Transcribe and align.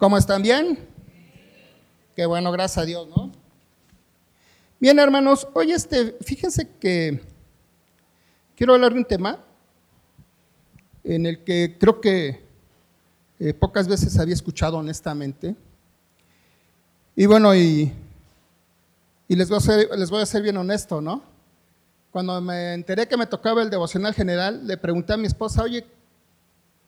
¿Cómo 0.00 0.16
están? 0.16 0.40
¿Bien? 0.40 0.78
Qué 2.16 2.24
bueno, 2.24 2.50
gracias 2.52 2.78
a 2.78 2.86
Dios, 2.86 3.06
¿no? 3.08 3.30
Bien, 4.78 4.98
hermanos, 4.98 5.46
hoy 5.52 5.72
este, 5.72 6.16
fíjense 6.22 6.66
que 6.80 7.20
quiero 8.56 8.72
hablar 8.72 8.94
de 8.94 9.00
un 9.00 9.04
tema 9.04 9.44
en 11.04 11.26
el 11.26 11.44
que 11.44 11.76
creo 11.78 12.00
que 12.00 12.42
eh, 13.40 13.52
pocas 13.52 13.86
veces 13.86 14.18
había 14.18 14.32
escuchado 14.32 14.78
honestamente. 14.78 15.54
Y 17.14 17.26
bueno, 17.26 17.54
y, 17.54 17.92
y 19.28 19.36
les, 19.36 19.50
voy 19.50 19.58
a 19.58 19.60
ser, 19.60 19.98
les 19.98 20.08
voy 20.08 20.22
a 20.22 20.26
ser 20.26 20.40
bien 20.40 20.56
honesto, 20.56 21.02
¿no? 21.02 21.22
Cuando 22.10 22.40
me 22.40 22.72
enteré 22.72 23.06
que 23.06 23.18
me 23.18 23.26
tocaba 23.26 23.62
el 23.62 23.68
devocional 23.68 24.14
general, 24.14 24.66
le 24.66 24.78
pregunté 24.78 25.12
a 25.12 25.18
mi 25.18 25.26
esposa, 25.26 25.62
oye, 25.62 25.84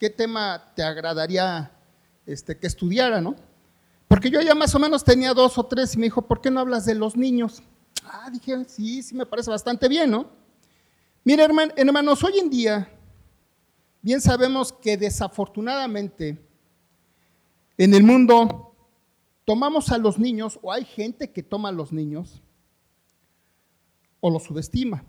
¿qué 0.00 0.08
tema 0.08 0.72
te 0.74 0.82
agradaría 0.82 1.72
este, 2.27 2.59
que 2.59 2.66
estudiara, 2.66 3.20
no? 3.20 3.36
Porque 4.09 4.31
yo 4.31 4.40
ya 4.40 4.54
más 4.54 4.75
o 4.75 4.79
menos 4.79 5.04
tenía 5.04 5.32
dos 5.32 5.57
o 5.58 5.64
tres 5.64 5.94
y 5.94 5.99
me 5.99 6.04
dijo, 6.04 6.22
¿por 6.22 6.40
qué 6.40 6.50
no 6.50 6.61
hablas 6.61 6.85
de 6.85 6.95
los 6.95 7.17
niños? 7.17 7.62
Ah, 8.04 8.29
dije, 8.31 8.64
sí, 8.67 9.03
sí 9.03 9.14
me 9.14 9.26
parece 9.26 9.50
bastante 9.50 9.89
bien, 9.89 10.11
¿no? 10.11 10.31
Mire, 11.25 11.46
hermanos, 11.76 12.22
hoy 12.25 12.39
en 12.39 12.50
día, 12.50 12.90
bien 14.03 14.21
sabemos 14.21 14.72
que 14.72 14.96
desafortunadamente 14.96 16.45
en 17.79 17.95
el 17.95 18.03
mundo 18.03 18.76
tomamos 19.45 19.90
a 19.90 19.98
los 19.98 20.18
niños, 20.18 20.59
o 20.62 20.73
hay 20.73 20.84
gente 20.84 21.31
que 21.31 21.43
toma 21.43 21.70
a 21.70 21.73
los 21.73 21.93
niños, 21.93 22.43
o 24.20 24.31
los 24.31 24.43
subestima, 24.43 25.04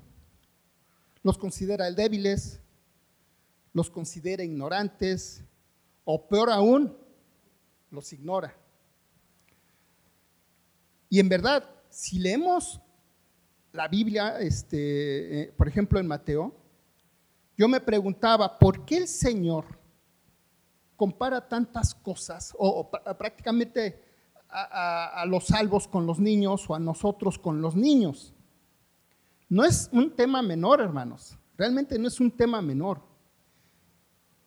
los 1.23 1.37
considera 1.37 1.91
débiles, 1.91 2.61
los 3.73 3.89
considera 3.89 4.43
ignorantes, 4.43 5.43
o 6.05 6.27
peor 6.27 6.49
aún, 6.49 6.95
los 7.93 8.11
ignora. 8.11 8.53
Y 11.09 11.19
en 11.19 11.29
verdad, 11.29 11.69
si 11.89 12.19
leemos 12.19 12.81
la 13.71 13.87
Biblia, 13.87 14.39
este, 14.39 15.41
eh, 15.41 15.53
por 15.55 15.67
ejemplo 15.67 15.99
en 15.99 16.07
Mateo, 16.07 16.53
yo 17.55 17.67
me 17.67 17.79
preguntaba, 17.79 18.57
¿por 18.57 18.83
qué 18.83 18.97
el 18.97 19.07
Señor 19.07 19.65
compara 20.95 21.47
tantas 21.47 21.93
cosas, 21.93 22.53
o, 22.57 22.89
prácticamente 22.89 24.01
a, 24.49 25.23
los 25.27 25.45
salvos 25.45 25.87
con 25.87 26.05
los 26.05 26.19
niños 26.19 26.67
o 26.69 26.75
a 26.75 26.79
nosotros 26.79 27.37
con 27.37 27.61
los 27.61 27.75
niños? 27.75 28.33
No 29.49 29.63
es 29.63 29.87
un 29.91 30.15
tema 30.15 30.41
menor, 30.41 30.81
hermanos, 30.81 31.37
realmente 31.55 31.99
no 31.99 32.07
es 32.07 32.19
un 32.19 32.31
tema 32.31 32.59
menor. 32.61 33.13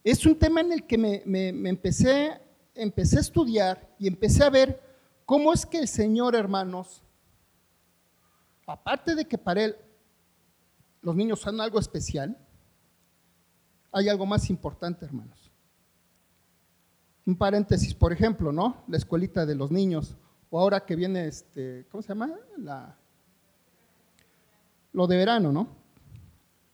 Es 0.03 0.25
un 0.25 0.39
tema 0.39 0.61
en 0.61 0.73
el 0.73 0.87
que 0.87 0.99
me, 0.99 1.49
empecé, 1.69 2.41
empecé 2.77 3.19
a 3.19 3.21
estudiar 3.21 3.95
y 3.99 4.07
empecé 4.07 4.45
a 4.45 4.51
ver 4.51 4.81
cómo 5.25 5.53
es 5.53 5.67
que 5.67 5.79
el 5.79 5.89
Señor, 5.89 6.35
hermanos, 6.35 7.03
aparte 8.67 9.15
de 9.15 9.25
que 9.25 9.39
para 9.39 9.65
Él 9.65 9.77
los 11.03 11.15
niños 11.17 11.41
son 11.41 11.61
algo 11.61 11.79
especial, 11.79 12.37
hay 13.93 14.09
algo 14.09 14.27
más 14.27 14.51
importante, 14.51 15.05
hermanos. 15.05 15.51
Un 17.25 17.37
paréntesis, 17.37 17.95
por 17.95 18.13
ejemplo, 18.13 18.53
¿no? 18.53 18.85
La 18.89 18.97
escuelita 18.97 19.47
de 19.47 19.55
los 19.55 19.71
niños, 19.71 20.17
o 20.51 20.61
ahora 20.61 20.85
que 20.85 20.95
viene, 20.95 21.27
este, 21.27 21.87
¿cómo 21.91 22.03
se 22.03 22.09
llama? 22.09 22.31
La, 22.57 22.97
lo 24.93 25.07
de 25.07 25.17
verano, 25.17 25.51
¿no? 25.51 25.69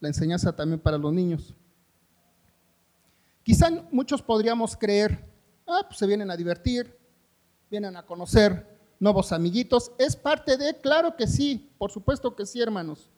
La 0.01 0.09
enseñanza 0.09 0.55
también 0.55 0.81
para 0.81 0.99
los 0.99 1.13
niños. 1.13 1.55
Quizá 3.43 3.69
muchos 3.91 4.23
podríamos 4.23 4.77
creer, 4.77 5.32
ah, 5.67 5.85
pues 5.87 5.99
se 5.99 6.07
vienen 6.07 6.31
a 6.31 6.37
divertir, 6.37 6.97
vienen 7.71 7.97
a 7.97 8.05
conocer 8.05 8.67
nuevos 9.01 9.33
amiguitos. 9.33 9.93
¿Es 9.99 10.17
parte 10.17 10.57
de? 10.57 10.77
Claro 10.81 11.17
que 11.17 11.27
sí, 11.27 11.71
por 11.79 11.91
supuesto 11.91 12.35
que 12.37 12.47
sí, 12.47 12.61
hermanos. 12.61 13.11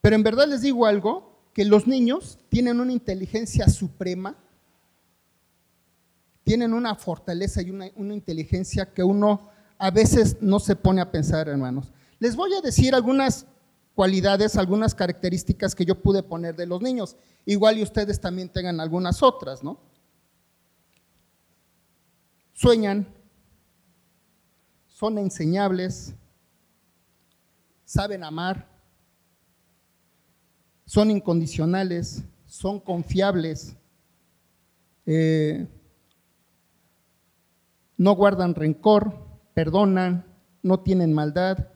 Pero 0.00 0.16
en 0.16 0.22
verdad 0.22 0.46
les 0.46 0.62
digo 0.62 0.86
algo, 0.86 1.30
que 1.52 1.64
los 1.64 1.86
niños 1.86 2.38
tienen 2.48 2.80
una 2.80 2.92
inteligencia 2.92 3.68
suprema, 3.68 4.36
tienen 6.44 6.72
una 6.72 6.94
fortaleza 6.94 7.60
y 7.62 7.70
una, 7.70 7.90
una 7.96 8.14
inteligencia 8.14 8.92
que 8.92 9.02
uno 9.02 9.50
a 9.78 9.90
veces 9.90 10.36
no 10.40 10.60
se 10.60 10.76
pone 10.76 11.00
a 11.00 11.10
pensar, 11.10 11.48
hermanos. 11.48 11.92
Les 12.18 12.36
voy 12.36 12.54
a 12.54 12.60
decir 12.60 12.94
algunas 12.94 13.46
cualidades, 13.94 14.56
algunas 14.56 14.94
características 14.94 15.74
que 15.74 15.84
yo 15.84 16.00
pude 16.00 16.22
poner 16.22 16.56
de 16.56 16.66
los 16.66 16.80
niños. 16.80 17.16
Igual 17.44 17.78
y 17.78 17.82
ustedes 17.82 18.20
también 18.20 18.48
tengan 18.48 18.80
algunas 18.80 19.22
otras, 19.22 19.62
¿no? 19.62 19.80
Sueñan, 22.52 23.06
son 24.88 25.18
enseñables, 25.18 26.14
saben 27.84 28.22
amar, 28.22 28.68
son 30.84 31.10
incondicionales, 31.10 32.22
son 32.46 32.80
confiables, 32.80 33.76
eh, 35.06 35.66
no 37.96 38.12
guardan 38.14 38.54
rencor, 38.54 39.26
perdonan, 39.54 40.26
no 40.62 40.80
tienen 40.80 41.12
maldad, 41.12 41.68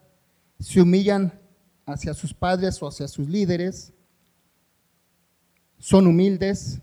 se 0.59 0.83
humillan 0.83 1.41
hacia 1.87 2.15
sus 2.15 2.33
padres 2.33 2.83
o 2.83 2.89
hacia 2.89 3.09
sus 3.09 3.29
líderes, 3.29 3.93
son 5.79 6.07
humildes 6.07 6.81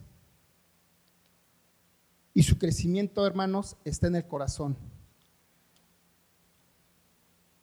y 2.34 2.44
su 2.44 2.57
crecimiento, 2.57 3.25
hermanos, 3.25 3.78
está 3.84 4.07
en 4.07 4.16
el 4.16 4.28
corazón. 4.28 4.78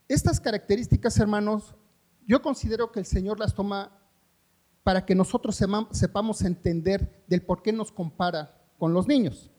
Estas 0.09 0.41
características, 0.41 1.19
hermanos, 1.19 1.75
yo 2.27 2.43
considero 2.43 2.91
que 2.91 3.01
el 3.01 3.07
Señor 3.07 3.39
las 3.39 3.55
toma 3.55 3.93
para 4.83 5.05
que 5.05 5.15
nosotros 5.15 5.59
sepamos 5.93 6.43
entender 6.43 7.25
del 7.27 7.43
por 7.43 7.63
qué 7.63 7.73
nos 7.73 7.93
compara 7.93 8.59
con 8.79 8.93
los 8.93 9.07
niños. 9.07 9.51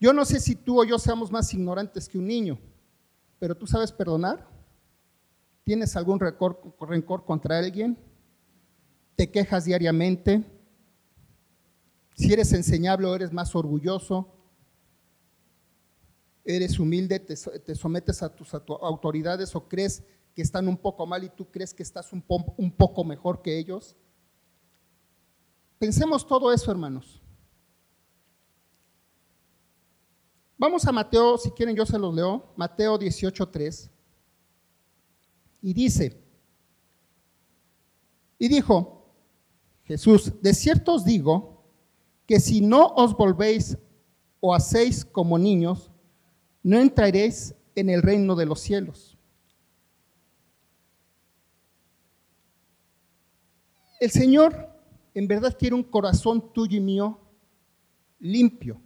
Yo 0.00 0.12
no 0.12 0.24
sé 0.24 0.40
si 0.40 0.54
tú 0.54 0.80
o 0.80 0.84
yo 0.84 0.98
seamos 0.98 1.30
más 1.30 1.52
ignorantes 1.52 2.08
que 2.08 2.16
un 2.16 2.26
niño, 2.26 2.58
pero 3.38 3.54
tú 3.54 3.66
sabes 3.66 3.92
perdonar. 3.92 4.49
¿Tienes 5.70 5.94
algún 5.94 6.18
rencor, 6.18 7.24
contra 7.24 7.56
alguien? 7.56 7.96
¿Te 9.14 9.30
quejas 9.30 9.66
diariamente? 9.66 10.44
Si 12.16 12.32
eres 12.32 12.52
enseñable 12.52 13.06
o 13.06 13.14
eres 13.14 13.32
más 13.32 13.54
orgulloso, 13.54 14.34
eres 16.44 16.76
humilde, 16.80 17.20
te, 17.20 17.36
sometes 17.76 18.20
a 18.20 18.34
tus 18.34 18.52
autoridades 18.52 19.54
o 19.54 19.68
crees 19.68 20.02
que 20.34 20.42
están 20.42 20.66
un 20.66 20.76
poco 20.76 21.06
mal 21.06 21.22
y 21.22 21.28
tú 21.28 21.48
crees 21.48 21.72
que 21.72 21.84
estás 21.84 22.12
un, 22.12 22.24
un 22.56 22.72
poco 22.72 23.04
mejor 23.04 23.40
que 23.40 23.56
ellos. 23.56 23.94
Pensemos 25.78 26.26
todo 26.26 26.52
eso, 26.52 26.68
hermanos. 26.72 27.22
Vamos 30.58 30.84
a 30.84 30.90
Mateo, 30.90 31.38
si 31.38 31.52
quieren 31.52 31.76
yo 31.76 31.86
se 31.86 31.96
los 31.96 32.12
leo, 32.12 32.52
Mateo 32.56 32.98
18.3. 32.98 33.99
Y 35.62 35.74
dice, 35.74 36.20
y 38.38 38.48
dijo 38.48 39.06
Jesús, 39.84 40.32
de 40.40 40.54
cierto 40.54 40.94
os 40.94 41.04
digo 41.04 41.62
que 42.26 42.40
si 42.40 42.60
no 42.60 42.86
os 42.94 43.14
volvéis 43.14 43.76
o 44.40 44.54
hacéis 44.54 45.04
como 45.04 45.38
niños, 45.38 45.90
no 46.62 46.78
entraréis 46.78 47.54
en 47.74 47.90
el 47.90 48.02
reino 48.02 48.34
de 48.34 48.46
los 48.46 48.60
cielos. 48.60 49.18
El 54.00 54.10
Señor 54.10 54.70
en 55.12 55.28
verdad 55.28 55.56
quiere 55.58 55.74
un 55.74 55.82
corazón 55.82 56.52
tuyo 56.52 56.78
y 56.78 56.80
mío 56.80 57.18
limpio. 58.18 58.80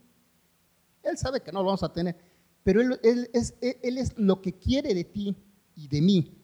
Él 1.03 1.17
sabe 1.17 1.41
que 1.41 1.53
no 1.53 1.61
lo 1.61 1.67
vamos 1.67 1.82
a 1.85 1.93
tener, 1.93 2.17
pero 2.65 2.81
él, 2.81 2.99
él 3.03 3.99
es 3.99 4.19
lo 4.19 4.41
que 4.41 4.55
quiere 4.55 4.94
de 4.94 5.05
ti 5.05 5.37
y 5.77 5.87
de 5.87 6.00
mí. 6.00 6.44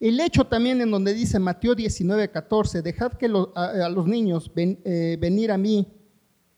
El 0.00 0.18
hecho 0.18 0.46
también 0.46 0.80
en 0.80 0.90
donde 0.90 1.12
dice 1.12 1.38
Mateo 1.38 1.74
19, 1.74 2.30
14, 2.30 2.80
dejad 2.80 3.12
que 3.12 3.26
a, 3.26 3.88
los 3.90 4.06
niños 4.06 4.50
eh, 4.56 5.18
venir 5.20 5.52
a 5.52 5.58
mí 5.58 5.92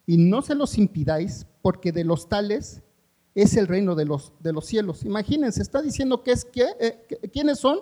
y 0.07 0.17
no 0.17 0.43
se 0.43 0.55
los 0.55 0.79
impidáis, 0.79 1.45
porque 1.61 1.91
de 1.91 2.05
los 2.05 2.29
tales 2.29 2.83
es 3.35 3.57
el 3.57 3.67
reino 3.67 3.97
de 3.97 4.05
los, 4.05 4.33
de 4.39 4.53
los 4.53 4.67
cielos. 4.67 5.05
Imagínense, 5.05 5.61
está 5.61 5.83
diciendo 5.83 6.23
que 6.23 6.31
es 6.31 6.45
que, 6.45 6.69
eh, 6.79 7.07
quiénes 7.33 7.59
son 7.59 7.81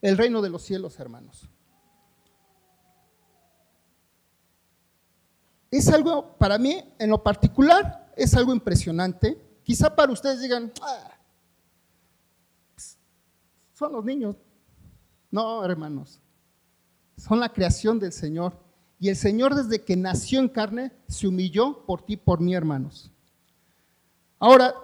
el 0.00 0.16
reino 0.16 0.40
de 0.40 0.50
los 0.50 0.62
cielos, 0.62 0.98
hermanos. 1.00 1.48
Es 5.72 5.88
algo, 5.88 6.36
para 6.38 6.56
mí, 6.58 6.84
en 7.00 7.10
lo 7.10 7.20
particular, 7.20 8.12
es 8.16 8.32
algo 8.34 8.52
impresionante. 8.52 9.40
Quizá 9.64 9.96
para 9.96 10.12
ustedes 10.12 10.40
digan, 10.40 10.72
ah, 10.82 11.18
son 13.72 13.92
los 13.92 14.04
niños, 14.04 14.36
no, 15.32 15.64
hermanos, 15.64 16.20
son 17.16 17.40
la 17.40 17.48
creación 17.48 17.98
del 17.98 18.12
Señor. 18.12 18.56
Y 19.00 19.08
el 19.08 19.16
Señor 19.16 19.54
desde 19.54 19.82
que 19.82 19.96
nació 19.96 20.38
en 20.38 20.48
carne 20.48 20.92
se 21.08 21.26
humilló 21.26 21.84
por 21.86 22.02
ti, 22.02 22.16
por 22.16 22.40
mí, 22.40 22.54
hermanos. 22.54 23.10
Ahora, 24.38 24.74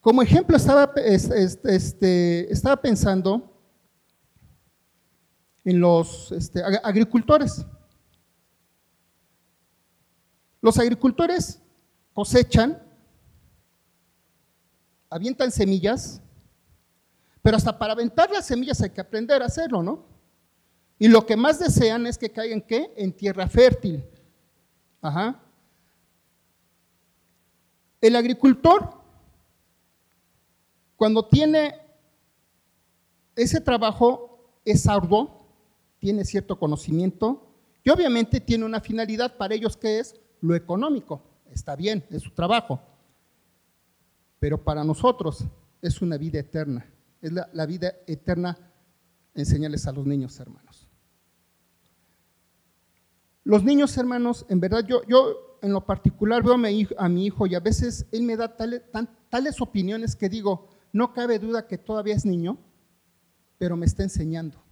como 0.00 0.22
ejemplo 0.22 0.56
estaba, 0.56 0.90
este, 0.96 2.52
estaba 2.52 2.76
pensando 2.76 3.54
en 5.64 5.78
los 5.78 6.32
este, 6.32 6.62
agricultores. 6.82 7.64
Los 10.62 10.78
agricultores 10.78 11.60
cosechan, 12.14 12.82
avientan 15.10 15.50
semillas, 15.50 16.22
pero 17.50 17.56
hasta 17.56 17.76
para 17.76 17.94
aventar 17.94 18.30
las 18.30 18.46
semillas 18.46 18.80
hay 18.80 18.90
que 18.90 19.00
aprender 19.00 19.42
a 19.42 19.46
hacerlo, 19.46 19.82
¿no? 19.82 20.06
Y 21.00 21.08
lo 21.08 21.26
que 21.26 21.36
más 21.36 21.58
desean 21.58 22.06
es 22.06 22.16
que 22.16 22.30
caigan 22.30 22.60
¿qué? 22.60 22.92
En 22.96 23.12
tierra 23.12 23.48
fértil. 23.48 24.04
Ajá. 25.02 25.42
El 28.00 28.14
agricultor, 28.14 29.02
cuando 30.94 31.26
tiene 31.26 31.74
ese 33.34 33.60
trabajo, 33.60 34.54
es 34.64 34.86
arduo, 34.86 35.44
tiene 35.98 36.24
cierto 36.24 36.56
conocimiento 36.56 37.52
y 37.82 37.90
obviamente 37.90 38.38
tiene 38.38 38.64
una 38.64 38.80
finalidad 38.80 39.36
para 39.36 39.56
ellos 39.56 39.76
que 39.76 39.98
es 39.98 40.14
lo 40.40 40.54
económico. 40.54 41.20
Está 41.50 41.74
bien, 41.74 42.06
es 42.10 42.22
su 42.22 42.30
trabajo. 42.30 42.80
Pero 44.38 44.62
para 44.62 44.84
nosotros 44.84 45.44
es 45.82 46.00
una 46.00 46.16
vida 46.16 46.38
eterna. 46.38 46.86
Es 47.20 47.32
la, 47.32 47.66
vida 47.66 47.92
eterna 48.06 48.56
enseñarles 49.34 49.86
a 49.86 49.92
los 49.92 50.06
niños, 50.06 50.38
hermanos. 50.40 50.88
Los 53.44 53.62
niños, 53.64 53.96
hermanos, 53.98 54.46
en 54.48 54.60
verdad, 54.60 54.84
yo, 54.86 55.02
yo 55.06 55.58
en 55.62 55.72
lo 55.72 55.84
particular 55.84 56.42
veo 56.42 56.54
a 56.54 56.58
mi, 56.58 56.68
hijo, 56.68 56.94
a 56.98 57.08
mi 57.08 57.26
hijo 57.26 57.46
y 57.46 57.54
a 57.54 57.60
veces 57.60 58.06
él 58.12 58.22
me 58.22 58.36
da 58.36 58.56
tales 59.28 59.60
opiniones 59.60 60.16
que 60.16 60.28
digo, 60.28 60.68
no 60.92 61.12
cabe 61.12 61.38
duda 61.38 61.66
que 61.66 61.78
todavía 61.78 62.14
es 62.14 62.24
niño, 62.24 62.58
pero 63.58 63.76
me 63.76 63.86
está 63.86 64.02
enseñando. 64.02 64.62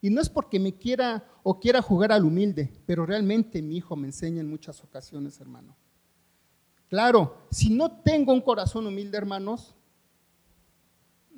Y 0.00 0.10
no 0.10 0.20
es 0.20 0.28
porque 0.28 0.60
me 0.60 0.74
quiera 0.74 1.24
o 1.42 1.58
quiera 1.58 1.82
jugar 1.82 2.12
al 2.12 2.24
humilde, 2.24 2.72
pero 2.86 3.06
realmente 3.06 3.62
mi 3.62 3.76
hijo 3.76 3.96
me 3.96 4.08
enseña 4.08 4.40
en 4.40 4.48
muchas 4.50 4.82
ocasiones, 4.82 5.40
hermano. 5.40 5.76
Claro, 6.88 7.46
si 7.50 7.70
no 7.70 8.00
tengo 8.00 8.32
un 8.32 8.40
corazón 8.40 8.86
humilde, 8.86 9.18
hermanos, 9.18 9.74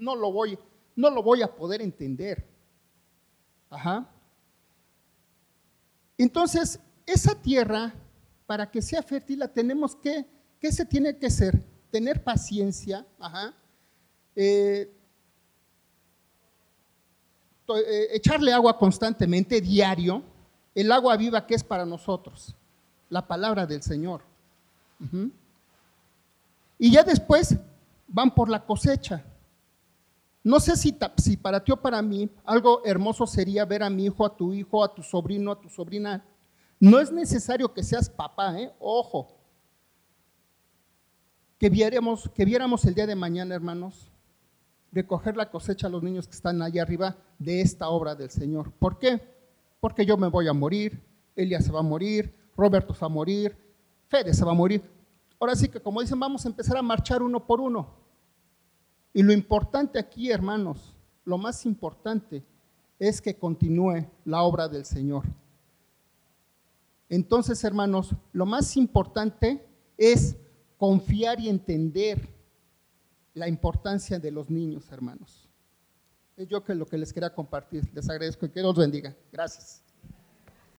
no 0.00 0.16
lo 0.16 0.32
voy, 0.32 0.58
no 0.96 1.10
lo 1.10 1.22
voy 1.22 1.42
a 1.42 1.54
poder 1.54 1.82
entender. 1.82 2.44
Ajá. 3.68 4.08
Entonces, 6.18 6.80
esa 7.06 7.34
tierra, 7.34 7.94
para 8.46 8.70
que 8.70 8.82
sea 8.82 9.02
fértil, 9.02 9.38
la 9.38 9.48
tenemos 9.48 9.94
que, 9.96 10.26
¿qué 10.60 10.72
se 10.72 10.84
tiene 10.84 11.16
que 11.16 11.26
hacer? 11.26 11.62
Tener 11.90 12.22
paciencia, 12.22 13.06
ajá. 13.18 13.54
Eh, 14.34 14.92
eh, 17.68 18.08
echarle 18.12 18.52
agua 18.52 18.76
constantemente, 18.76 19.60
diario, 19.60 20.22
el 20.74 20.90
agua 20.90 21.16
viva 21.16 21.46
que 21.46 21.54
es 21.54 21.62
para 21.62 21.84
nosotros, 21.84 22.54
la 23.08 23.26
palabra 23.26 23.66
del 23.66 23.82
Señor. 23.82 24.22
Y 26.78 26.92
ya 26.92 27.02
después 27.02 27.56
van 28.08 28.34
por 28.34 28.48
la 28.48 28.64
cosecha. 28.64 29.24
No 30.42 30.58
sé 30.58 30.76
si, 30.76 30.92
para 31.36 31.62
ti 31.62 31.72
o 31.72 31.76
para 31.76 32.00
mí 32.00 32.30
algo 32.44 32.82
hermoso 32.84 33.26
sería 33.26 33.64
ver 33.64 33.82
a 33.82 33.90
mi 33.90 34.06
hijo, 34.06 34.24
a 34.24 34.34
tu 34.34 34.54
hijo, 34.54 34.82
a 34.82 34.94
tu 34.94 35.02
sobrino, 35.02 35.52
a 35.52 35.60
tu 35.60 35.68
sobrina. 35.68 36.24
No 36.78 36.98
es 36.98 37.12
necesario 37.12 37.72
que 37.74 37.82
seas 37.82 38.08
papá, 38.08 38.58
¿eh? 38.58 38.72
ojo. 38.78 39.36
Que 41.58 41.68
viéramos, 41.68 42.30
que 42.34 42.46
viéramos 42.46 42.86
el 42.86 42.94
día 42.94 43.06
de 43.06 43.14
mañana, 43.14 43.54
hermanos, 43.54 44.10
recoger 44.92 45.36
la 45.36 45.50
cosecha 45.50 45.88
a 45.88 45.90
los 45.90 46.02
niños 46.02 46.26
que 46.26 46.34
están 46.34 46.62
allá 46.62 46.82
arriba 46.82 47.18
de 47.38 47.60
esta 47.60 47.90
obra 47.90 48.14
del 48.14 48.30
Señor. 48.30 48.72
¿Por 48.72 48.98
qué? 48.98 49.20
Porque 49.78 50.06
yo 50.06 50.16
me 50.16 50.28
voy 50.28 50.48
a 50.48 50.54
morir, 50.54 51.02
Elia 51.36 51.60
se 51.60 51.70
va 51.70 51.80
a 51.80 51.82
morir, 51.82 52.34
Roberto 52.56 52.94
se 52.94 53.00
va 53.00 53.06
a 53.06 53.10
morir, 53.10 53.54
Fede 54.08 54.32
se 54.32 54.44
va 54.44 54.52
a 54.52 54.54
morir. 54.54 54.82
Ahora 55.38 55.54
sí 55.54 55.68
que 55.68 55.80
como 55.80 56.00
dicen, 56.00 56.18
vamos 56.18 56.46
a 56.46 56.48
empezar 56.48 56.78
a 56.78 56.82
marchar 56.82 57.22
uno 57.22 57.46
por 57.46 57.60
uno. 57.60 57.99
Y 59.12 59.22
lo 59.22 59.32
importante 59.32 59.98
aquí, 59.98 60.30
hermanos, 60.30 60.94
lo 61.24 61.38
más 61.38 61.66
importante 61.66 62.44
es 62.98 63.20
que 63.20 63.34
continúe 63.34 64.06
la 64.24 64.42
obra 64.42 64.68
del 64.68 64.84
Señor. 64.84 65.24
Entonces, 67.08 67.64
hermanos, 67.64 68.14
lo 68.32 68.46
más 68.46 68.76
importante 68.76 69.66
es 69.96 70.36
confiar 70.76 71.40
y 71.40 71.48
entender 71.48 72.28
la 73.34 73.48
importancia 73.48 74.18
de 74.18 74.30
los 74.30 74.48
niños, 74.48 74.90
hermanos. 74.92 75.48
Es 76.36 76.48
yo 76.48 76.62
que 76.62 76.74
lo 76.74 76.86
que 76.86 76.96
les 76.96 77.12
quería 77.12 77.34
compartir. 77.34 77.88
Les 77.92 78.08
agradezco 78.08 78.46
y 78.46 78.50
que 78.50 78.60
Dios 78.60 78.76
bendiga. 78.76 79.14
Gracias. 79.32 79.82